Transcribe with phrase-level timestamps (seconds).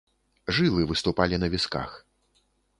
[0.57, 1.89] Жылы выступалі на вісках.